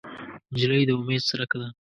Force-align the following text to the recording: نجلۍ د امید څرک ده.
نجلۍ 0.51 0.81
د 0.85 0.89
امید 0.97 1.21
څرک 1.29 1.51
ده. 1.59 1.67